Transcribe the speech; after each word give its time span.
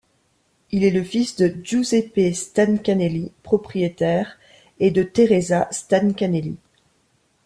Il 0.71 0.83
est 0.83 0.89
le 0.89 1.03
fils 1.03 1.35
de 1.35 1.53
Giuseppe 1.63 2.33
Stancanelli, 2.33 3.31
propriétaire, 3.43 4.39
et 4.79 4.89
de 4.89 5.03
Teresa 5.03 5.67
Stancanelli. 5.69 6.57